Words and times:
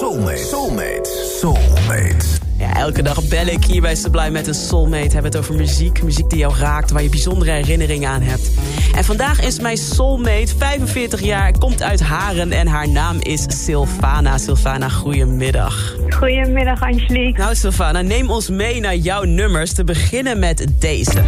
Soulmate. 0.00 0.36
Soulmate. 0.36 1.10
Soulmate. 1.40 2.26
Ja, 2.58 2.76
elke 2.76 3.02
dag 3.02 3.28
bel 3.28 3.46
ik 3.46 3.64
hier 3.64 3.80
bij 3.80 3.94
Sublime 3.94 4.30
met 4.30 4.46
een 4.46 4.54
soulmate. 4.54 5.12
Hebben 5.12 5.24
het 5.24 5.36
over 5.36 5.54
muziek, 5.54 6.02
muziek 6.02 6.30
die 6.30 6.38
jou 6.38 6.54
raakt, 6.58 6.90
waar 6.90 7.02
je 7.02 7.08
bijzondere 7.08 7.50
herinneringen 7.50 8.10
aan 8.10 8.22
hebt. 8.22 8.50
En 8.94 9.04
vandaag 9.04 9.40
is 9.40 9.60
mijn 9.60 9.76
soulmate 9.76 10.56
45 10.56 11.20
jaar, 11.20 11.58
komt 11.58 11.82
uit 11.82 12.00
Haren 12.00 12.52
en 12.52 12.66
haar 12.66 12.88
naam 12.88 13.16
is 13.20 13.64
Sylvana. 13.64 14.38
Sylvana, 14.38 14.88
goedemiddag. 14.88 15.96
Goedemiddag 16.08 16.82
Angelique. 16.82 17.42
Nou 17.42 17.54
Sylvana, 17.54 18.02
neem 18.02 18.30
ons 18.30 18.48
mee 18.48 18.80
naar 18.80 18.96
jouw 18.96 19.22
nummers, 19.22 19.72
te 19.72 19.84
beginnen 19.84 20.38
met 20.38 20.66
deze. 20.78 21.22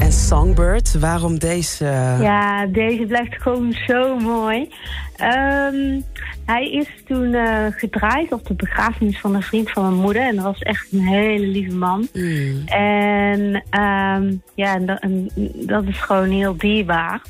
En 0.00 0.12
Songbird. 0.12 0.98
Waarom 0.98 1.38
deze? 1.38 1.84
Ja, 2.20 2.66
deze 2.66 3.04
blijft 3.06 3.42
gewoon 3.42 3.76
zo 3.86 4.16
mooi. 4.18 4.68
Ehm, 5.16 6.00
hij 6.46 6.70
is 6.70 6.86
toen 7.06 7.34
eh, 7.34 7.66
gedraaid 7.70 8.32
op 8.32 8.46
de 8.46 8.54
begrafenis 8.54 9.20
van 9.20 9.34
een 9.34 9.42
vriend 9.42 9.70
van 9.70 9.82
mijn 9.82 9.94
moeder. 9.94 10.22
En 10.22 10.34
dat 10.34 10.44
was 10.44 10.58
echt 10.58 10.92
een 10.92 11.06
hele 11.06 11.46
lieve 11.46 11.76
man. 11.76 12.08
Hmm. 12.12 12.62
En 12.66 13.62
ehm, 13.70 14.34
ja, 14.54 14.74
en 14.74 14.86
dat, 14.86 14.98
en 15.00 15.30
dat 15.66 15.84
is 15.84 15.98
gewoon 16.00 16.30
heel 16.30 16.56
dierbaar. 16.56 17.22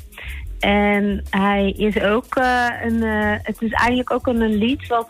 En 0.59 1.23
hij 1.29 1.73
is 1.77 2.01
ook 2.01 2.35
eh, 2.35 2.65
een. 2.83 3.03
eh, 3.03 3.33
het 3.43 3.61
is 3.61 3.71
eigenlijk 3.71 4.11
ook 4.11 4.27
een 4.27 4.55
lied 4.55 4.87
wat, 4.87 5.09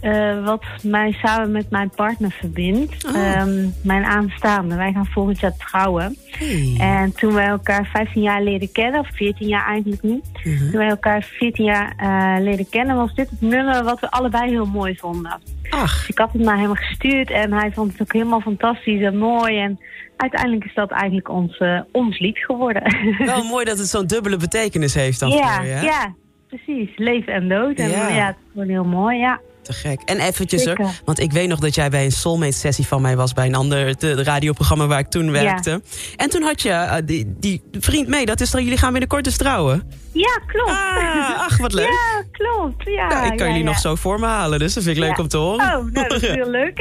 eh, 0.00 0.44
wat 0.44 0.64
mij 0.82 1.12
samen 1.12 1.50
met 1.50 1.70
mijn 1.70 1.90
partner 1.90 2.30
verbindt. 2.30 3.04
Oh. 3.08 3.16
Ehm, 3.16 3.68
mijn 3.82 4.04
aanstaande. 4.04 4.76
Wij 4.76 4.92
gaan 4.92 5.06
volgend 5.06 5.40
jaar 5.40 5.56
trouwen. 5.56 6.16
Hey. 6.30 6.74
En 6.78 7.12
toen 7.12 7.32
wij 7.34 7.46
elkaar 7.46 7.86
15 7.92 8.22
jaar 8.22 8.42
leren 8.42 8.72
kennen, 8.72 9.00
of 9.00 9.08
14 9.12 9.48
jaar 9.48 9.66
eigenlijk 9.66 10.02
nu. 10.02 10.20
Mhm. 10.44 10.58
Toen 10.58 10.78
wij 10.78 10.88
elkaar 10.88 11.22
14 11.22 11.64
jaar 11.64 11.92
eh, 11.96 12.42
leren 12.42 12.68
kennen, 12.68 12.96
was 12.96 13.14
dit 13.14 13.30
het 13.30 13.40
nummer 13.40 13.84
wat 13.84 14.00
we 14.00 14.10
allebei 14.10 14.50
heel 14.50 14.66
mooi 14.66 14.96
vonden. 14.96 15.40
Ach, 15.70 15.98
Dus 15.98 16.08
ik 16.08 16.18
had 16.18 16.32
het 16.32 16.42
naar 16.42 16.58
hem 16.58 16.74
gestuurd 16.74 17.30
en 17.30 17.52
hij 17.52 17.72
vond 17.72 17.92
het 17.92 18.00
ook 18.02 18.12
helemaal 18.12 18.40
fantastisch 18.40 19.02
en 19.02 19.16
mooi. 19.18 19.58
En 19.58 19.80
uiteindelijk 20.16 20.64
is 20.64 20.74
dat 20.74 20.90
eigenlijk 20.90 21.28
ons, 21.28 21.58
eh, 21.58 21.80
ons 21.92 22.18
lied 22.18 22.38
geworden. 22.38 22.82
wel 23.18 23.44
mooi 23.44 23.64
dat 23.64 23.78
het 23.78 23.88
zo'n 23.88 24.06
dubbele 24.06 24.36
betekenis 24.36 24.94
heeft 24.94 25.20
dan 25.20 25.28
ja, 25.30 25.54
voor 25.56 25.64
je. 25.64 25.80
ja, 25.82 26.14
precies. 26.48 26.90
Leven 26.96 27.32
en 27.32 27.48
dood. 27.48 27.76
En 27.78 27.88
Ja. 27.90 28.08
ja, 28.08 28.26
het 28.26 28.36
is 28.36 28.50
gewoon 28.52 28.68
heel 28.68 28.84
mooi, 28.84 29.18
ja. 29.18 29.40
Te 29.70 29.76
gek. 29.76 30.00
En 30.04 30.20
eventjes 30.20 30.62
Zeker. 30.62 31.00
want 31.04 31.20
ik 31.20 31.32
weet 31.32 31.48
nog 31.48 31.58
dat 31.58 31.74
jij 31.74 31.90
bij 31.90 32.04
een 32.04 32.12
soulmate-sessie 32.12 32.86
van 32.86 33.02
mij 33.02 33.16
was... 33.16 33.32
bij 33.32 33.46
een 33.46 33.54
ander 33.54 33.98
de, 33.98 34.22
radioprogramma 34.22 34.86
waar 34.86 34.98
ik 34.98 35.08
toen 35.08 35.30
werkte. 35.30 35.82
En 36.16 36.30
toen 36.30 36.42
had 36.42 36.62
je 36.62 36.70
eh, 36.70 36.96
die, 37.04 37.34
die 37.38 37.62
vriend 37.72 38.08
mee, 38.08 38.26
dat 38.26 38.40
is 38.40 38.50
dan... 38.50 38.62
jullie 38.62 38.78
gaan 38.78 38.90
binnenkort 38.90 39.24
dus 39.24 39.36
trouwen. 39.36 39.82
Ja, 40.12 40.40
klopt. 40.46 40.70
Ah, 40.70 41.40
ach, 41.40 41.58
wat 41.58 41.72
leuk. 41.72 41.88
Ja, 42.00 42.24
klopt. 42.32 42.84
Ja, 42.84 43.08
Nou, 43.08 43.22
ik 43.24 43.28
kan 43.28 43.46
ja, 43.46 43.52
jullie 43.52 43.58
ja. 43.58 43.70
nog 43.70 43.78
zo 43.78 43.94
voor 43.94 44.20
me 44.20 44.26
halen, 44.26 44.58
dus 44.58 44.74
dat 44.74 44.82
vind 44.82 44.96
ik 44.96 45.02
leuk 45.02 45.18
om 45.18 45.28
te 45.28 45.36
horen. 45.36 45.66
Oh, 45.66 45.92
nou, 45.92 46.08
dat 46.08 46.22
is 46.22 46.28
heel 46.28 46.50
leuk. 46.50 46.78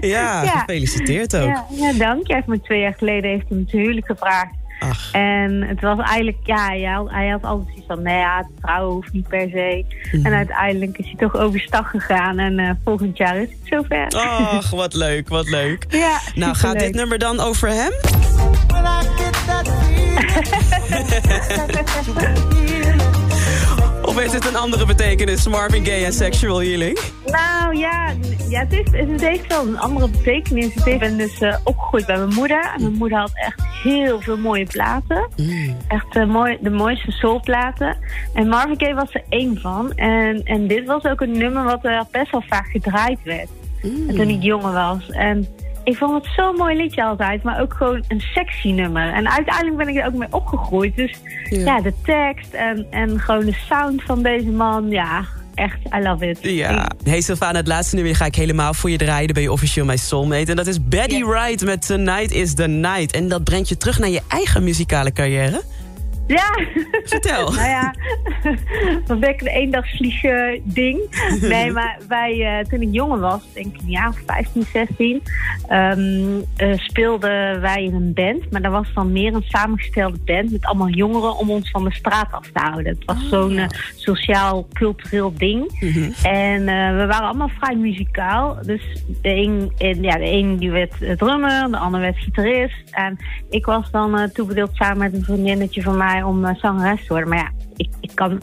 ja, 0.16 0.46
gefeliciteerd 0.46 1.36
ook. 1.36 1.48
Ja, 1.48 1.66
ja, 1.70 1.92
dank. 1.92 2.26
Hij 2.26 2.36
heeft 2.36 2.46
me 2.46 2.60
twee 2.60 2.80
jaar 2.80 2.94
geleden 2.98 3.30
heeft 3.30 3.48
hij 3.48 3.58
me 3.58 3.64
huwelijk 3.66 4.06
gevraagd. 4.06 4.54
Ach, 4.82 5.12
En 5.12 5.62
het 5.62 5.80
was 5.80 5.98
eigenlijk, 5.98 6.38
ja, 6.42 6.66
hij 6.66 6.82
had, 6.82 7.10
hij 7.10 7.28
had 7.28 7.42
altijd 7.42 7.68
zoiets 7.68 7.86
van, 7.86 8.02
nee 8.02 8.18
ja, 8.18 8.46
trouwen 8.60 8.94
hoeft 8.94 9.12
niet 9.12 9.28
per 9.28 9.48
se. 9.48 9.84
Mhm. 10.12 10.26
En 10.26 10.32
uiteindelijk 10.32 10.98
is 10.98 11.04
hij 11.04 11.14
toch 11.16 11.36
overstag 11.36 11.90
gegaan 11.90 12.38
en 12.38 12.58
eh, 12.58 12.70
volgend 12.84 13.16
jaar 13.16 13.36
is 13.36 13.48
het 13.48 13.58
zover. 13.64 14.06
ach, 14.08 14.70
wat 14.84 14.94
leuk, 14.94 15.28
wat 15.28 15.48
leuk. 15.48 15.84
Ja, 15.88 16.18
Nou, 16.34 16.54
gaat 16.54 16.78
dit 16.78 16.94
nummer 16.94 17.18
dan 17.18 17.40
over 17.40 17.68
hem? 17.68 17.92
Of 24.12 24.18
heeft 24.18 24.32
het 24.32 24.46
een 24.46 24.56
andere 24.56 24.86
betekenis? 24.86 25.48
Marvin 25.48 25.84
Gaye 25.84 26.04
en 26.04 26.12
Sexual 26.12 26.62
Healing? 26.62 26.98
Nou 27.26 27.76
ja, 27.76 28.12
ja 28.48 28.60
het, 28.60 28.72
is, 28.72 28.90
het 28.90 29.20
heeft 29.20 29.46
wel 29.46 29.66
een 29.66 29.78
andere 29.78 30.08
betekenis. 30.08 30.74
Ik 30.84 30.98
ben 30.98 31.16
dus 31.16 31.40
eh, 31.40 31.56
opgegroeid 31.64 32.06
bij 32.06 32.16
mijn 32.16 32.34
moeder. 32.34 32.72
En 32.74 32.82
mijn 32.82 32.94
moeder 32.94 33.18
had 33.18 33.30
echt 33.34 33.62
heel 33.82 34.20
veel 34.20 34.36
mooie 34.36 34.66
platen. 34.66 35.28
Mm. 35.36 35.76
Echt 35.88 36.16
eh, 36.16 36.26
mooi, 36.26 36.58
de 36.60 36.70
mooiste 36.70 37.10
soulplaten. 37.10 37.96
En 38.34 38.48
Marvin 38.48 38.80
Gaye 38.80 38.94
was 38.94 39.14
er 39.14 39.22
één 39.28 39.60
van. 39.60 39.92
En, 39.92 40.42
en 40.44 40.66
dit 40.66 40.86
was 40.86 41.04
ook 41.04 41.20
een 41.20 41.38
nummer 41.38 41.64
wat 41.64 41.84
er 41.84 42.04
best 42.10 42.30
wel 42.30 42.44
vaak 42.48 42.66
gedraaid 42.66 43.18
werd. 43.24 43.48
Mm. 43.82 44.16
Toen 44.16 44.28
ik 44.28 44.42
jonger 44.42 44.72
was. 44.72 45.10
En 45.10 45.46
ik 45.84 45.96
vond 45.96 46.24
het 46.24 46.32
zo'n 46.36 46.56
mooi 46.56 46.76
liedje 46.76 47.04
altijd. 47.04 47.42
Maar 47.42 47.60
ook 47.60 47.74
gewoon 47.74 48.04
een 48.08 48.20
sexy 48.20 48.70
nummer. 48.70 49.12
En 49.12 49.30
uiteindelijk 49.30 49.76
ben 49.76 49.88
ik 49.88 49.96
er 49.96 50.06
ook 50.06 50.14
mee 50.14 50.28
opgegroeid. 50.30 50.96
Dus 50.96 51.14
Ja. 51.50 51.58
ja, 51.64 51.80
de 51.80 51.92
tekst 52.04 52.52
en, 52.52 52.86
en 52.90 53.20
gewoon 53.20 53.44
de 53.44 53.56
sound 53.68 54.02
van 54.02 54.22
deze 54.22 54.48
man. 54.48 54.88
Ja, 54.90 55.24
echt, 55.54 55.76
I 55.98 56.02
love 56.02 56.28
it. 56.28 56.38
Ja. 56.42 56.86
Hey 57.04 57.20
Sylvana, 57.20 57.58
het 57.58 57.66
laatste 57.66 57.94
nummer 57.96 58.16
ga 58.16 58.24
ik 58.24 58.34
helemaal 58.34 58.74
voor 58.74 58.90
je 58.90 58.96
draaien. 58.98 59.24
Dan 59.26 59.34
ben 59.34 59.42
je 59.42 59.52
officieel 59.52 59.84
mijn 59.84 59.98
soulmate. 59.98 60.50
En 60.50 60.56
dat 60.56 60.66
is 60.66 60.88
Betty 60.88 61.16
Ja. 61.16 61.26
Wright 61.26 61.64
met 61.64 61.86
Tonight 61.86 62.30
is 62.32 62.54
the 62.54 62.66
Night. 62.66 63.12
En 63.12 63.28
dat 63.28 63.44
brengt 63.44 63.68
je 63.68 63.76
terug 63.76 63.98
naar 63.98 64.08
je 64.08 64.20
eigen 64.28 64.64
muzikale 64.64 65.12
carrière. 65.12 65.62
Ja. 66.32 66.66
Vertel. 67.04 67.52
nou 67.52 67.68
ja, 67.68 67.94
dat 69.06 69.20
ben 69.20 69.28
ik 69.28 69.40
een 69.40 69.46
eendagsvliegen 69.46 70.60
ding. 70.64 71.00
Nee, 71.40 71.70
maar 71.70 71.98
wij, 72.08 72.58
eh, 72.58 72.64
toen 72.64 72.80
ik 72.80 72.88
jonger 72.92 73.20
was, 73.20 73.42
denk 73.52 73.74
ik 73.74 73.80
een 73.80 73.90
jaar 73.90 74.08
of 74.08 74.18
15, 74.26 74.64
16, 74.72 75.22
ehm, 75.68 76.40
eh, 76.56 76.78
speelden 76.78 77.60
wij 77.60 77.84
in 77.84 77.94
een 77.94 78.12
band. 78.12 78.50
Maar 78.50 78.62
dat 78.62 78.72
was 78.72 78.92
dan 78.94 79.12
meer 79.12 79.34
een 79.34 79.44
samengestelde 79.46 80.18
band 80.24 80.52
met 80.52 80.64
allemaal 80.64 80.88
jongeren 80.88 81.36
om 81.36 81.50
ons 81.50 81.70
van 81.70 81.84
de 81.84 81.94
straat 81.94 82.32
af 82.32 82.50
te 82.52 82.60
houden. 82.60 82.86
Het 82.86 83.04
was 83.04 83.28
zo'n 83.28 83.56
eh, 83.58 83.66
sociaal-cultureel 83.96 85.32
ding. 85.36 85.80
Mhm. 85.80 86.10
En 86.22 86.68
eh, 86.68 86.96
we 86.96 87.06
waren 87.06 87.28
allemaal 87.28 87.50
vrij 87.58 87.76
muzikaal. 87.76 88.58
Dus 88.62 89.04
de 89.22 89.28
een, 89.28 89.72
en, 89.78 90.02
ja, 90.02 90.16
de 90.16 90.30
een 90.30 90.56
die 90.56 90.70
werd 90.70 90.94
drummer, 91.18 91.70
de 91.70 91.76
ander 91.76 92.00
werd 92.00 92.18
gitarist. 92.18 92.90
En 92.90 93.18
ik 93.50 93.66
was 93.66 93.90
dan 93.90 94.30
toebedeeld 94.32 94.70
samen 94.72 94.98
met 94.98 95.14
een 95.14 95.24
vriendinnetje 95.24 95.82
van 95.82 95.96
mij 95.96 96.21
om 96.24 96.44
eh, 96.44 96.54
zangeres 96.54 97.00
te 97.00 97.08
worden. 97.08 97.28
Maar 97.28 97.38
ja, 97.38 97.50
ik, 97.76 97.88
ik 98.00 98.10
kan 98.14 98.40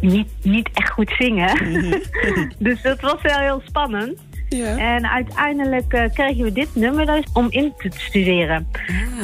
niet, 0.00 0.28
niet 0.42 0.70
echt 0.74 0.90
goed 0.90 1.12
zingen. 1.18 1.58
dus 2.58 2.82
dat 2.82 3.00
was 3.00 3.22
wel 3.22 3.38
heel 3.38 3.62
spannend. 3.64 4.18
Ja. 4.48 4.76
En 4.76 5.10
uiteindelijk 5.10 5.92
eh, 5.92 6.12
kregen 6.12 6.44
we 6.44 6.52
dit 6.52 6.74
nummer 6.74 7.06
dus 7.06 7.24
om 7.32 7.46
in 7.50 7.72
te 7.76 7.90
studeren. 7.94 8.68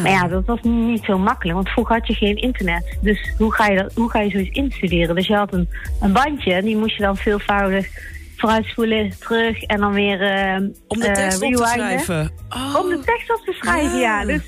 Maar 0.02 0.10
ja, 0.10 0.28
dat 0.28 0.46
was 0.46 0.60
niet 0.62 1.04
zo 1.04 1.18
makkelijk, 1.18 1.56
want 1.56 1.68
vroeger 1.68 1.94
had 1.94 2.06
je 2.06 2.14
geen 2.14 2.36
internet. 2.36 2.98
Dus 3.00 3.34
hoe 3.38 3.54
ga 3.54 3.66
je, 3.66 3.76
dat, 3.76 3.94
hoe 3.94 4.10
ga 4.10 4.20
je 4.20 4.30
zoiets 4.30 4.56
instuderen? 4.56 5.14
Dus 5.14 5.26
je 5.26 5.34
had 5.34 5.52
een, 5.52 5.68
een 6.00 6.12
bandje, 6.12 6.52
en 6.52 6.64
die 6.64 6.76
moest 6.76 6.96
je 6.96 7.02
dan 7.02 7.16
veelvoudig 7.16 7.88
vooruitspoelen, 8.36 9.12
terug 9.18 9.62
en 9.62 9.80
dan 9.80 9.92
weer 9.92 10.22
eh 10.22 10.54
Om 10.86 10.98
de 10.98 11.10
tekst 11.10 11.42
op 11.42 11.52
te 11.52 11.66
schrijven. 11.66 12.30
Oh. 12.48 12.76
Om 12.80 12.88
de 12.88 13.00
tekst 13.04 13.30
op 13.30 13.42
te 13.44 13.52
schrijven, 13.52 13.98
ja. 13.98 14.20
Ja. 14.20 14.26
Dus 14.26 14.42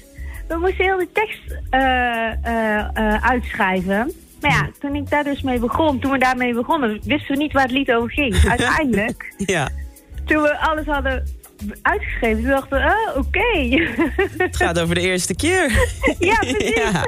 we 0.51 0.59
moesten 0.59 0.85
heel 0.85 0.97
de 0.97 1.09
tekst 1.13 1.41
eh, 1.71 2.45
eh, 2.45 2.79
eh, 2.95 3.25
uitschrijven. 3.25 4.13
Maar 4.41 4.51
ja, 4.51 4.71
toen 4.79 4.95
ik 4.95 5.11
daar 5.11 5.25
dus 5.25 5.43
mee 5.43 5.59
begon, 5.59 5.99
toen 5.99 6.11
we 6.11 6.19
daarmee 6.19 6.55
begonnen, 6.55 7.01
wisten 7.05 7.35
we 7.35 7.43
niet 7.43 7.53
waar 7.53 7.63
het 7.63 7.73
lied 7.73 7.93
over 7.93 8.11
ging. 8.11 8.45
Uiteindelijk, 8.49 9.35
Ja, 9.37 9.69
toen 10.25 10.43
we 10.43 10.59
alles 10.59 10.87
hadden 10.87 11.25
uitgeschreven, 11.83 12.43
toen 12.43 12.51
dachten 12.51 12.79
we, 12.79 12.85
oh, 12.85 13.17
oké. 13.17 13.83
het 14.45 14.57
gaat 14.57 14.79
over 14.81 14.95
de 14.95 15.01
eerste 15.01 15.35
keer. 15.35 15.73
ja, 16.19 16.37
precies. 16.39 16.75
Ja. 16.75 17.05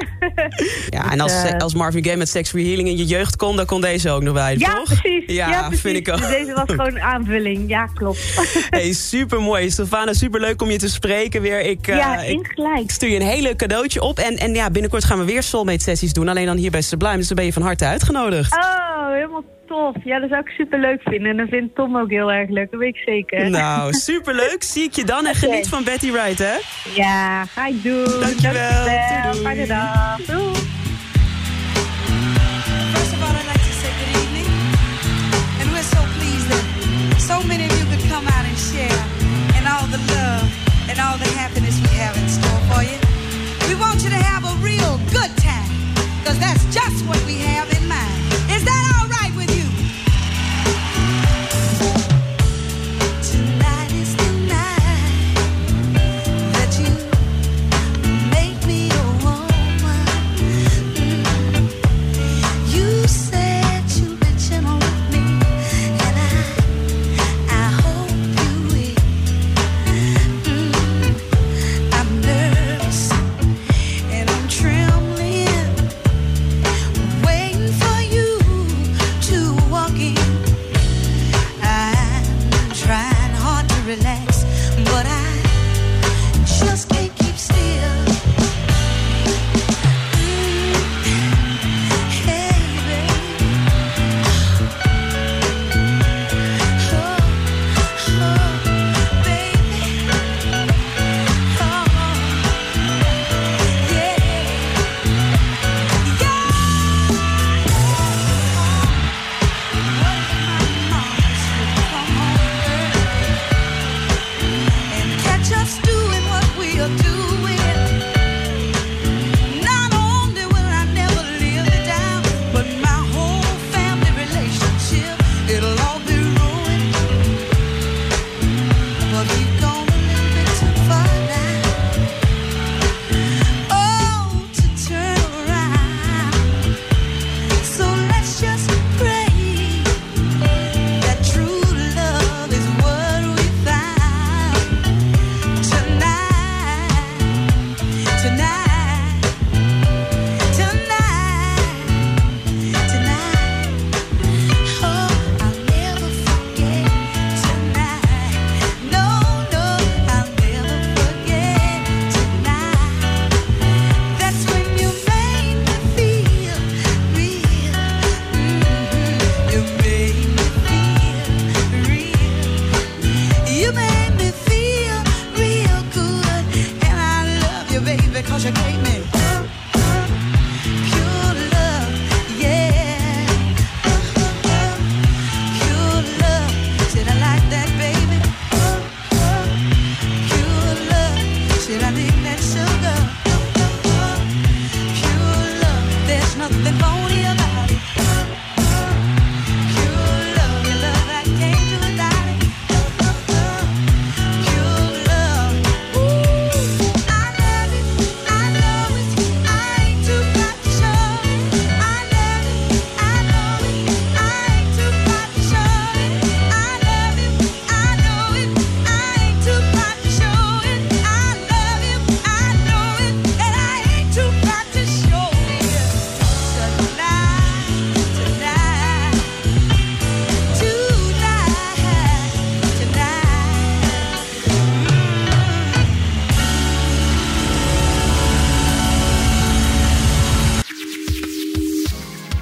Ja, 0.88 1.12
en 1.12 1.20
als, 1.20 1.42
eh, 1.42 1.58
als 1.58 1.74
Marvin 1.74 2.04
Gaye 2.04 2.16
met 2.16 2.28
Sexual 2.28 2.64
Healing 2.64 2.88
in 2.88 2.96
je 2.96 3.04
jeugd 3.04 3.36
kon, 3.36 3.56
dan 3.56 3.66
kon 3.66 3.80
deze 3.80 4.10
ook 4.10 4.22
nog 4.22 4.34
bij, 4.34 4.54
Ja, 4.58 4.74
toch? 4.74 4.84
precies. 4.84 5.22
Ja, 5.26 5.60
precies. 5.62 5.80
vind 5.80 5.96
ik 5.96 6.08
ook. 6.08 6.18
Dus 6.18 6.28
deze 6.28 6.52
was 6.52 6.64
gewoon 6.66 6.86
een 6.86 7.00
aanvulling. 7.00 7.68
Ja, 7.68 7.86
klopt. 7.94 8.20
Hey, 8.70 8.92
super 8.92 9.40
mooi. 9.42 9.70
Sylvana, 9.70 10.12
super 10.12 10.40
leuk 10.40 10.62
om 10.62 10.70
je 10.70 10.78
te 10.78 10.88
spreken 10.88 11.42
weer. 11.42 11.60
Ik, 11.60 11.88
eh, 11.88 11.96
ja, 11.96 12.20
ik, 12.22 12.28
insgelijk. 12.28 12.80
ik 12.80 12.90
stuur 12.90 13.08
je 13.08 13.16
een 13.16 13.26
hele 13.26 13.56
cadeautje 13.56 14.02
op. 14.02 14.18
En, 14.18 14.36
en 14.36 14.54
ja, 14.54 14.70
binnenkort 14.70 15.04
gaan 15.04 15.18
we 15.18 15.24
weer 15.24 15.42
soulmate 15.42 15.82
sessies 15.82 16.12
doen. 16.12 16.28
Alleen 16.28 16.46
dan 16.46 16.56
hier 16.56 16.70
bij 16.70 16.82
Sublime. 16.82 17.16
Dus 17.16 17.26
dan 17.26 17.36
ben 17.36 17.44
je 17.44 17.52
van 17.52 17.62
harte 17.62 17.84
uitgenodigd. 17.84 18.52
Oh, 18.54 19.12
helemaal 19.12 19.44
tof. 19.72 19.94
Ja, 20.04 20.18
dat 20.18 20.28
zou 20.28 20.40
ik 20.40 20.48
superleuk 20.48 21.00
vinden. 21.04 21.30
En 21.30 21.36
dat 21.36 21.48
vindt 21.48 21.74
Tom 21.74 21.96
ook 21.96 22.10
heel 22.10 22.32
erg 22.32 22.48
leuk, 22.48 22.70
dat 22.70 22.80
weet 22.80 22.94
ik 22.94 23.02
zeker. 23.04 23.50
Nou, 23.50 23.92
superleuk. 24.10 24.62
Zie 24.62 24.82
ik 24.82 24.92
je 24.92 25.04
dan 25.04 25.26
en 25.26 25.34
geniet 25.34 25.68
van 25.68 25.84
Betty 25.84 26.10
Wright, 26.10 26.38
hè? 26.38 26.54
Ja, 26.94 27.44
ga 27.44 27.66
ik 27.66 27.82
doen. 27.82 28.20
Dankjewel. 28.20 28.84
Dankjewel. 28.84 29.34
Fijne 29.34 29.66
dag. 29.66 30.16
Doei. 30.26 30.54
First 32.94 33.12
of 33.14 33.20
all, 33.24 33.32
like 33.50 33.64
to 33.68 33.72
say 33.80 33.90
good 34.00 34.12
evening. 34.22 34.48
And 35.60 35.66
we're 35.72 35.88
so 35.96 36.02
pleased 36.16 36.48
that 36.52 36.64
so 37.30 37.36
many 37.46 37.64
of 37.68 37.72
you 37.78 37.86
could 37.90 38.04
come 38.12 38.26
out 38.34 38.44
and 38.50 38.58
share 38.70 39.02
and 39.56 39.64
all 39.72 39.86
the 39.94 40.02
love 40.14 40.46
and 40.90 40.96
all 41.04 41.16
the 41.24 41.30
happiness 41.40 41.76
we 41.86 41.92
have 42.02 42.14
in 42.20 42.28
store 42.38 42.62
for 42.70 42.82
you. 42.90 42.98
We 43.68 43.74
want 43.84 43.98
you 44.04 44.10
to 44.16 44.22
have 44.30 44.42
a 44.52 44.54
real 44.70 44.94
good 45.16 45.32
time, 45.48 45.70
because 46.18 46.38
that's 46.44 46.64
just 46.78 46.98
what 47.08 47.20
we 47.26 47.36
have 47.50 47.71